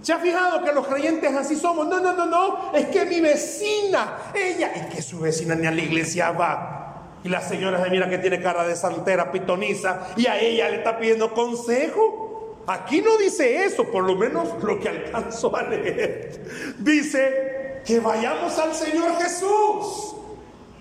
[0.00, 1.86] ¿Se ha fijado que los creyentes así somos?
[1.86, 2.72] No, no, no, no.
[2.74, 6.80] Es que mi vecina, ella, y que su vecina ni a la iglesia va.
[7.24, 10.76] Y la señora se mira que tiene cara de santera, pitoniza, y a ella le
[10.76, 12.62] está pidiendo consejo.
[12.66, 16.74] Aquí no dice eso, por lo menos lo que alcanzó a leer.
[16.78, 17.53] Dice
[17.84, 20.16] que vayamos al Señor Jesús.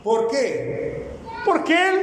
[0.03, 1.07] ¿Por qué?
[1.45, 2.01] Porque Él,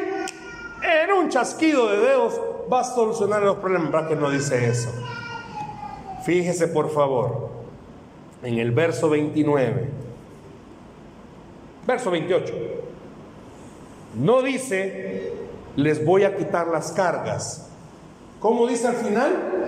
[0.82, 3.92] en un chasquido de dedos, va a solucionar los problemas.
[3.92, 4.90] ¿Verdad que no dice eso?
[6.24, 7.48] Fíjese por favor,
[8.42, 9.88] en el verso 29,
[11.86, 12.54] verso 28.
[14.16, 15.32] No dice,
[15.76, 17.68] les voy a quitar las cargas.
[18.38, 19.66] ¿Cómo dice al final?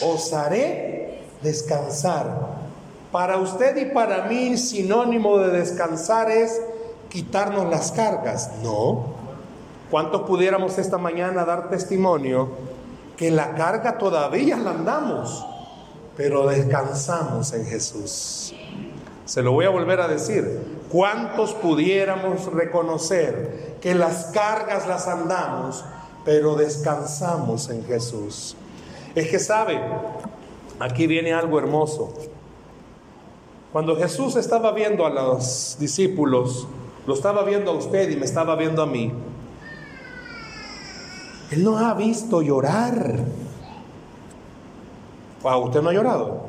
[0.00, 2.51] Os haré descansar.
[3.12, 6.60] Para usted y para mí, sinónimo de descansar es
[7.10, 8.50] quitarnos las cargas.
[8.62, 9.04] No.
[9.90, 12.48] ¿Cuántos pudiéramos esta mañana dar testimonio
[13.18, 15.46] que la carga todavía la andamos,
[16.16, 18.54] pero descansamos en Jesús?
[19.26, 20.80] Se lo voy a volver a decir.
[20.90, 25.84] ¿Cuántos pudiéramos reconocer que las cargas las andamos,
[26.24, 28.56] pero descansamos en Jesús?
[29.14, 29.78] Es que sabe,
[30.80, 32.14] aquí viene algo hermoso.
[33.72, 36.66] Cuando Jesús estaba viendo a los discípulos,
[37.06, 39.12] lo estaba viendo a usted y me estaba viendo a mí,
[41.50, 43.24] Él no ha visto llorar.
[45.42, 46.42] Wow, ¿usted no ha llorado?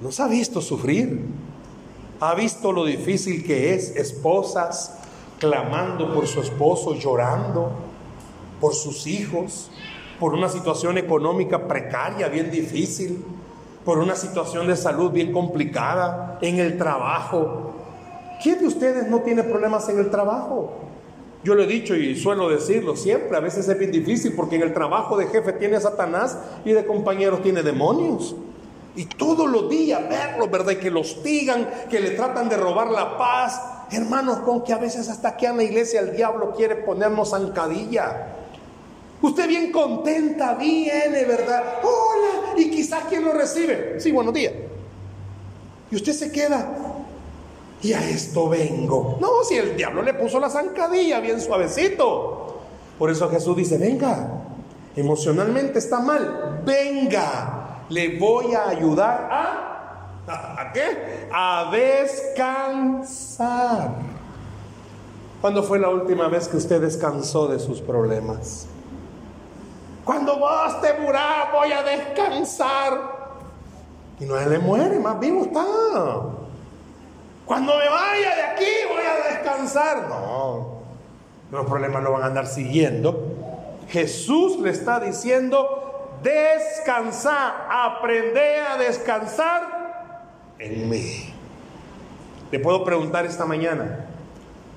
[0.00, 1.28] Nos ha visto sufrir
[2.20, 4.98] ha visto lo difícil que es esposas
[5.38, 7.72] clamando por su esposo, llorando
[8.60, 9.70] por sus hijos,
[10.18, 13.24] por una situación económica precaria, bien difícil,
[13.84, 17.72] por una situación de salud bien complicada, en el trabajo.
[18.42, 20.72] ¿Quién de ustedes no tiene problemas en el trabajo?
[21.42, 24.62] Yo lo he dicho y suelo decirlo siempre, a veces es bien difícil porque en
[24.62, 28.34] el trabajo de jefe tiene Satanás y de compañeros tiene demonios.
[28.94, 30.72] Y todos los días verlos, ¿verdad?
[30.72, 33.62] Y que los hostigan, que le tratan de robar la paz.
[33.90, 38.39] Hermanos, con que a veces hasta aquí en la iglesia el diablo quiere ponernos zancadilla.
[39.22, 41.80] Usted bien contenta viene, ¿verdad?
[41.82, 44.54] Hola, y quizás quien lo recibe, sí, buenos días.
[45.90, 46.72] Y usted se queda,
[47.82, 49.18] y a esto vengo.
[49.20, 52.60] No, si el diablo le puso la zancadilla bien suavecito.
[52.98, 54.42] Por eso Jesús dice, venga,
[54.96, 59.66] emocionalmente está mal, venga, le voy a ayudar a...
[60.26, 61.28] ¿A qué?
[61.32, 63.40] A descansar.
[65.40, 68.66] ¿Cuándo fue la última vez que usted descansó de sus problemas?
[70.10, 73.00] Cuando vos te murás, voy a descansar.
[74.18, 75.64] Y no le muere, más vivo está.
[77.46, 80.08] Cuando me vaya de aquí, voy a descansar.
[80.08, 80.80] No,
[81.52, 83.24] los problemas no van a andar siguiendo.
[83.88, 90.24] Jesús le está diciendo, descansar, aprende a descansar
[90.58, 91.32] en mí.
[92.50, 94.06] Le puedo preguntar esta mañana,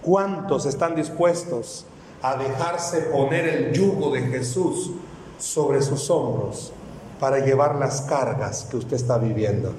[0.04, 1.88] ¿Cuántos están dispuestos
[2.22, 4.92] a dejarse poner el yugo de Jesús
[5.38, 6.72] sobre sus hombros
[7.20, 9.74] para llevar las cargas que usted está viviendo?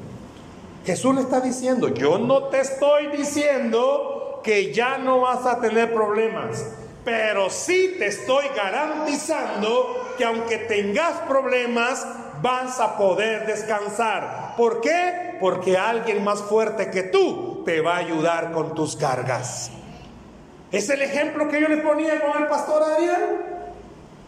[0.84, 5.94] Jesús le está diciendo, yo no te estoy diciendo que ya no vas a tener
[5.94, 6.64] problemas,
[7.04, 12.06] pero sí te estoy garantizando que aunque tengas problemas,
[12.42, 14.54] vas a poder descansar.
[14.56, 15.36] ¿Por qué?
[15.40, 19.70] Porque alguien más fuerte que tú te va a ayudar con tus cargas.
[20.70, 23.53] Es el ejemplo que yo le ponía con el pastor Adrián.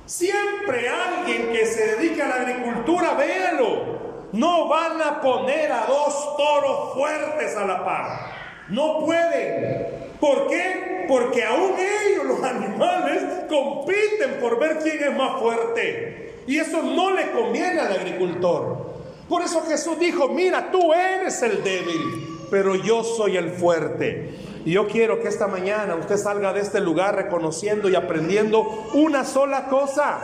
[0.07, 3.97] Siempre alguien que se dedica a la agricultura, véalo.
[4.33, 8.33] No van a poner a dos toros fuertes a la par.
[8.69, 10.15] No pueden.
[10.21, 11.07] ¿Por qué?
[11.09, 16.43] Porque aún ellos, los animales, compiten por ver quién es más fuerte.
[16.47, 18.95] Y eso no le conviene al agricultor.
[19.29, 24.37] Por eso Jesús dijo, mira, tú eres el débil, pero yo soy el fuerte.
[24.67, 28.62] Y yo quiero que esta mañana usted salga de este lugar reconociendo y aprendiendo
[28.95, 30.19] una sola cosa.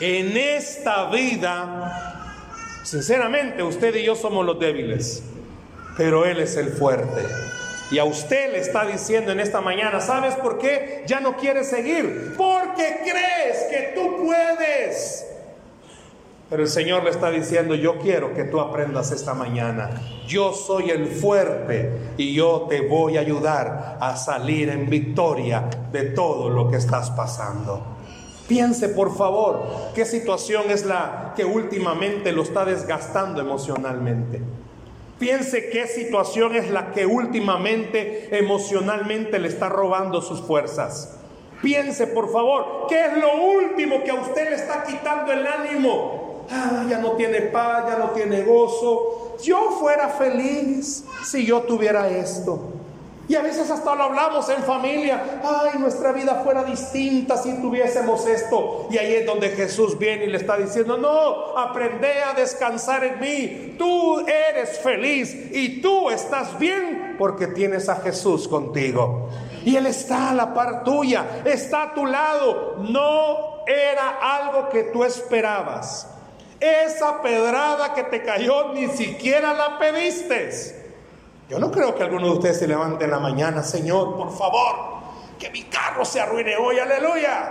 [0.00, 2.24] En esta vida,
[2.82, 5.22] sinceramente, usted y yo somos los débiles,
[5.94, 7.20] pero Él es el fuerte.
[7.90, 11.04] Y a usted le está diciendo en esta mañana, ¿sabes por qué?
[11.06, 12.32] Ya no quiere seguir.
[12.38, 15.26] Porque crees que tú puedes.
[16.52, 19.88] Pero el Señor le está diciendo, yo quiero que tú aprendas esta mañana.
[20.26, 26.10] Yo soy el fuerte y yo te voy a ayudar a salir en victoria de
[26.10, 27.82] todo lo que estás pasando.
[28.46, 34.42] Piense por favor qué situación es la que últimamente lo está desgastando emocionalmente.
[35.18, 41.18] Piense qué situación es la que últimamente emocionalmente le está robando sus fuerzas.
[41.62, 46.31] Piense por favor qué es lo último que a usted le está quitando el ánimo
[46.52, 49.36] Ah, ya no tiene paz, ya no tiene gozo.
[49.42, 52.72] Yo fuera feliz si yo tuviera esto.
[53.28, 55.40] Y a veces hasta lo hablamos en familia.
[55.42, 58.88] Ay, nuestra vida fuera distinta si tuviésemos esto.
[58.90, 63.20] Y ahí es donde Jesús viene y le está diciendo, no, aprende a descansar en
[63.20, 63.76] mí.
[63.78, 69.28] Tú eres feliz y tú estás bien porque tienes a Jesús contigo.
[69.64, 72.76] Y Él está a la par tuya, está a tu lado.
[72.80, 76.08] No era algo que tú esperabas.
[76.62, 80.94] Esa pedrada que te cayó ni siquiera la pediste.
[81.48, 84.76] Yo no creo que alguno de ustedes se levante en la mañana, Señor, por favor,
[85.40, 87.50] que mi carro se arruine hoy, aleluya.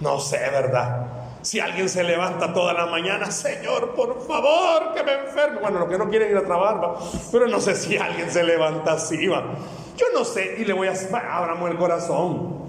[0.00, 1.06] No sé, ¿verdad?
[1.42, 5.60] Si alguien se levanta toda la mañana, Señor, por favor, que me enferme.
[5.60, 6.96] Bueno, los que no quieren ir a trabajar,
[7.30, 9.44] pero no sé si alguien se levanta así, va.
[9.96, 10.94] Yo no sé, y le voy a...
[11.36, 12.62] Abramos el corazón.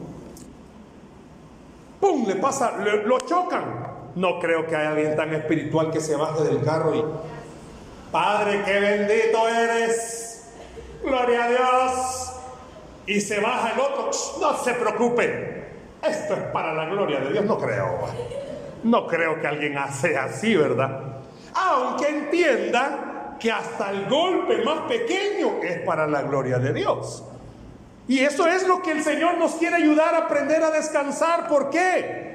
[1.99, 2.27] ¡Pum!
[2.27, 3.92] Le pasa, lo chocan.
[4.15, 7.03] No creo que haya alguien tan espiritual que se baje del carro y,
[8.11, 10.51] Padre, qué bendito eres,
[11.03, 12.33] gloria a Dios.
[13.07, 15.67] Y se baja el otro, no se preocupe,
[16.07, 18.07] esto es para la gloria de Dios, no creo.
[18.83, 21.01] No creo que alguien hace así, ¿verdad?
[21.55, 27.23] Aunque entienda que hasta el golpe más pequeño es para la gloria de Dios.
[28.07, 31.47] Y eso es lo que el Señor nos quiere ayudar a aprender a descansar.
[31.47, 32.32] ¿Por qué?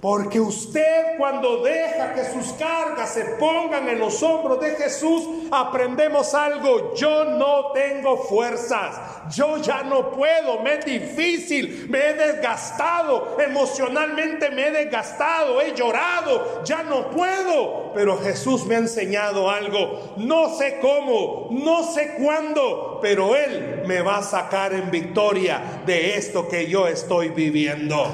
[0.00, 6.32] Porque usted cuando deja que sus cargas se pongan en los hombros de Jesús, aprendemos
[6.32, 6.94] algo.
[6.94, 8.98] Yo no tengo fuerzas.
[9.30, 10.60] Yo ya no puedo.
[10.60, 11.86] Me es difícil.
[11.90, 13.36] Me he desgastado.
[13.38, 15.60] Emocionalmente me he desgastado.
[15.60, 16.64] He llorado.
[16.64, 17.92] Ya no puedo.
[17.92, 20.14] Pero Jesús me ha enseñado algo.
[20.16, 21.48] No sé cómo.
[21.50, 23.00] No sé cuándo.
[23.02, 28.10] Pero Él me va a sacar en victoria de esto que yo estoy viviendo.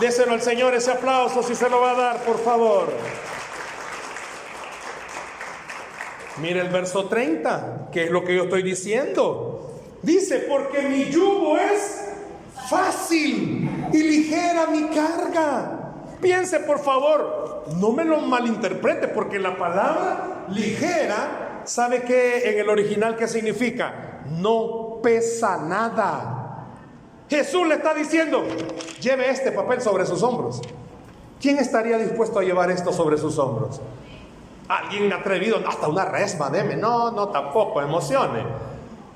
[0.00, 2.92] Déselo al Señor ese aplauso si se lo va a dar, por favor.
[6.38, 9.72] Mire el verso 30, que es lo que yo estoy diciendo.
[10.02, 12.04] Dice, porque mi yugo es
[12.68, 15.94] fácil y ligera mi carga.
[16.20, 22.68] Piense, por favor, no me lo malinterprete, porque la palabra ligera, ¿sabe qué en el
[22.68, 24.22] original qué significa?
[24.28, 26.35] No pesa nada.
[27.28, 28.44] Jesús le está diciendo,
[29.00, 30.62] lleve este papel sobre sus hombros.
[31.40, 33.80] ¿Quién estaría dispuesto a llevar esto sobre sus hombros?
[34.68, 36.76] Alguien atrevido, hasta una resma, deme.
[36.76, 38.44] No, no, tampoco, emocione.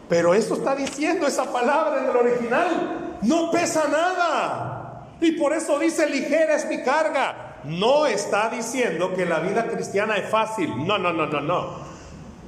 [0.08, 3.18] Pero eso está diciendo esa palabra en el original.
[3.22, 5.06] No pesa nada.
[5.20, 7.58] Y por eso dice, ligera es mi carga.
[7.64, 10.86] No está diciendo que la vida cristiana es fácil.
[10.86, 11.90] No, no, no, no, no.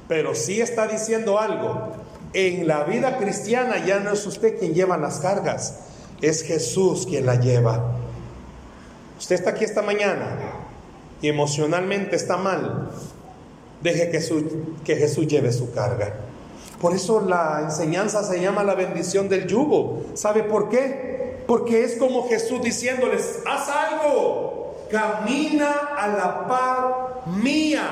[0.07, 2.02] Pero sí está diciendo algo.
[2.33, 5.79] En la vida cristiana ya no es usted quien lleva las cargas.
[6.21, 7.93] Es Jesús quien la lleva.
[9.19, 10.37] Usted está aquí esta mañana
[11.21, 12.89] y emocionalmente está mal.
[13.81, 14.19] Deje que,
[14.83, 16.13] que Jesús lleve su carga.
[16.81, 20.03] Por eso la enseñanza se llama la bendición del yugo.
[20.15, 21.43] ¿Sabe por qué?
[21.47, 27.83] Porque es como Jesús diciéndoles, haz algo, camina a la par mía,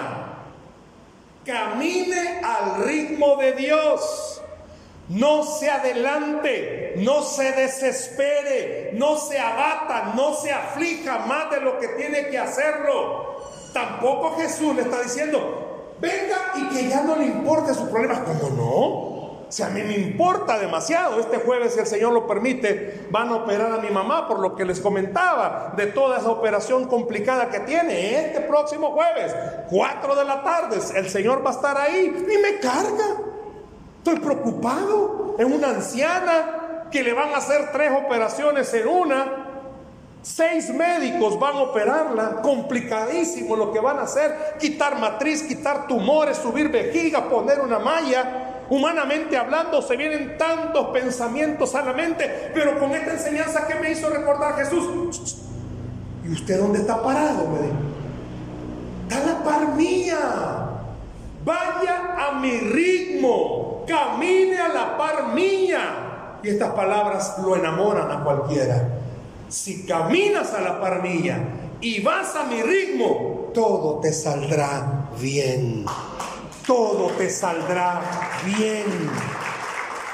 [1.46, 4.31] camine al ritmo de Dios.
[5.12, 11.80] No se adelante, no se desespere, no se abata, no se aflija más de lo
[11.80, 13.42] que tiene que hacerlo.
[13.74, 18.20] Tampoco Jesús le está diciendo, venga y que ya no le importe sus problemas.
[18.20, 19.12] ¿Cómo no?
[19.52, 23.36] Si a mí me importa demasiado, este jueves, si el Señor lo permite, van a
[23.36, 27.60] operar a mi mamá por lo que les comentaba de toda esa operación complicada que
[27.60, 28.28] tiene.
[28.28, 29.36] Este próximo jueves,
[29.70, 33.31] 4 de la tarde, el Señor va a estar ahí y me carga.
[34.04, 39.26] Estoy preocupado en una anciana que le van a hacer tres operaciones en una.
[40.24, 46.38] Seis médicos van a operarla, complicadísimo lo que van a hacer, quitar matriz, quitar tumores,
[46.38, 48.64] subir vejiga, poner una malla.
[48.72, 53.92] Humanamente hablando, se vienen tantos pensamientos a la mente, pero con esta enseñanza que me
[53.92, 55.38] hizo recordar Jesús,
[56.26, 57.48] ¿y usted dónde está parado?
[57.50, 57.76] Me dijo,
[59.08, 60.71] está la par mía,
[61.44, 66.40] vaya a mi ritmo camine a la par mía.
[66.44, 68.88] Y estas palabras lo enamoran a cualquiera.
[69.48, 71.40] Si caminas a la par mía
[71.82, 75.86] y vas a mi ritmo, todo te saldrá bien.
[76.66, 78.02] Todo te saldrá
[78.46, 78.86] bien.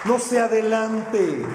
[0.06, 1.46] No se adelante.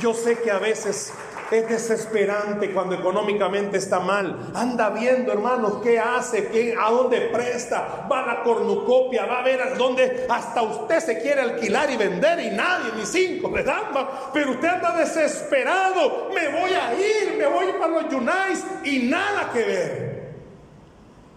[0.00, 1.12] Yo sé que a veces
[1.50, 4.50] es desesperante cuando económicamente está mal.
[4.54, 8.06] Anda viendo, hermanos, qué hace, qué, a dónde presta.
[8.10, 11.96] Va a la cornucopia, va a ver a dónde hasta usted se quiere alquilar y
[11.96, 13.84] vender y nadie, ni cinco le dan.
[14.32, 16.28] Pero usted anda desesperado.
[16.34, 20.18] Me voy a ir, me voy para los Yunais y nada que ver.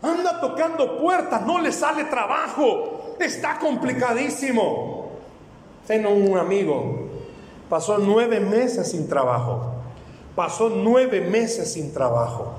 [0.02, 3.16] Anda tocando puertas, no le sale trabajo.
[3.20, 5.12] Está complicadísimo.
[5.86, 7.10] Tengo un amigo,
[7.70, 9.81] pasó nueve meses sin trabajo.
[10.36, 12.54] Pasó nueve meses sin trabajo.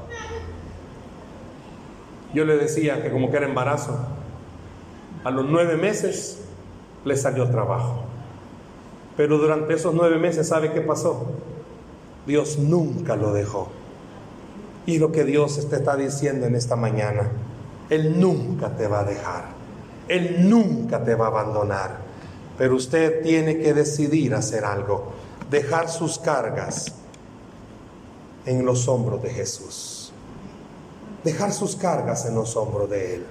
[2.35, 3.97] Yo le decía que como que era embarazo,
[5.25, 6.39] a los nueve meses
[7.05, 8.05] le salió trabajo.
[9.17, 11.27] Pero durante esos nueve meses, ¿sabe qué pasó?
[12.27, 13.69] Dios nunca lo dejó.
[14.87, 17.31] Y lo que Dios te está diciendo en esta mañana,
[17.89, 19.45] Él nunca te va a dejar.
[20.09, 21.99] Él nunca te va a abandonar.
[22.59, 25.13] Pero usted tiene que decidir hacer algo,
[25.51, 27.02] dejar sus cargas
[28.47, 30.13] en los hombros de Jesús.
[31.25, 33.27] Dejar sus cargas en los hombros de Él.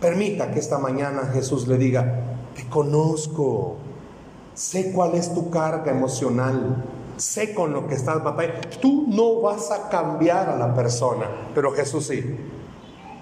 [0.00, 2.22] Permita que esta mañana Jesús le diga,
[2.54, 3.76] te conozco,
[4.54, 6.84] sé cuál es tu carga emocional,
[7.16, 8.68] sé con lo que estás batallando.
[8.80, 12.36] Tú no vas a cambiar a la persona, pero Jesús sí.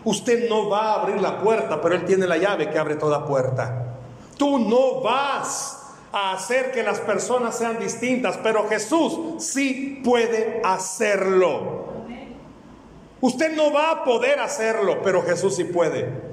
[0.04, 3.24] Usted no va a abrir la puerta, pero Él tiene la llave que abre toda
[3.24, 3.98] puerta.
[4.36, 5.81] Tú no vas
[6.12, 11.90] a hacer que las personas sean distintas, pero Jesús sí puede hacerlo.
[13.20, 16.32] Usted no va a poder hacerlo, pero Jesús sí puede.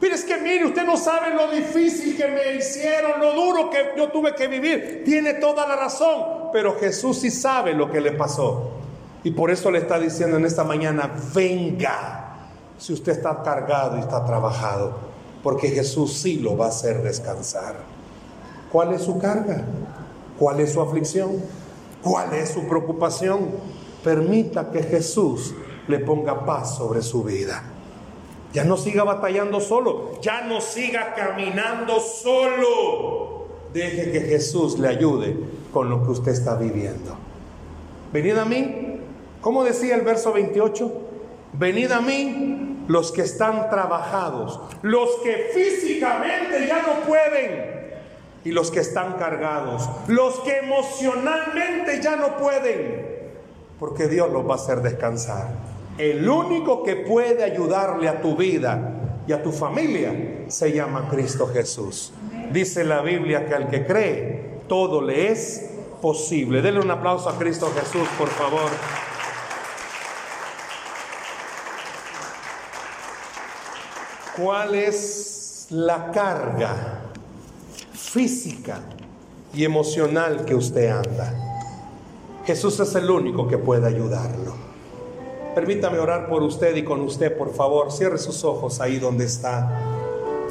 [0.00, 3.92] Pero es que mire, usted no sabe lo difícil que me hicieron, lo duro que
[3.96, 5.02] yo tuve que vivir.
[5.04, 8.70] Tiene toda la razón, pero Jesús sí sabe lo que le pasó.
[9.22, 12.48] Y por eso le está diciendo en esta mañana, venga,
[12.78, 14.96] si usted está cargado y está trabajado,
[15.42, 17.99] porque Jesús sí lo va a hacer descansar.
[18.70, 19.64] ¿Cuál es su carga?
[20.38, 21.42] ¿Cuál es su aflicción?
[22.02, 23.50] ¿Cuál es su preocupación?
[24.04, 25.54] Permita que Jesús
[25.88, 27.62] le ponga paz sobre su vida.
[28.52, 33.46] Ya no siga batallando solo, ya no siga caminando solo.
[33.72, 35.36] Deje que Jesús le ayude
[35.72, 37.16] con lo que usted está viviendo.
[38.12, 39.00] Venid a mí,
[39.40, 40.92] ¿cómo decía el verso 28?
[41.52, 47.79] Venid a mí los que están trabajados, los que físicamente ya no pueden
[48.44, 53.06] y los que están cargados, los que emocionalmente ya no pueden,
[53.78, 55.48] porque Dios los va a hacer descansar.
[55.98, 61.48] El único que puede ayudarle a tu vida y a tu familia se llama Cristo
[61.52, 62.12] Jesús.
[62.50, 65.70] Dice la Biblia que al que cree, todo le es
[66.00, 66.62] posible.
[66.62, 68.70] Denle un aplauso a Cristo Jesús, por favor.
[74.36, 77.09] ¿Cuál es la carga
[78.00, 78.80] física
[79.52, 81.34] y emocional que usted anda?
[82.44, 84.54] Jesús es el único que puede ayudarlo.
[85.54, 87.92] Permítame orar por usted y con usted, por favor.
[87.92, 89.99] Cierre sus ojos ahí donde está.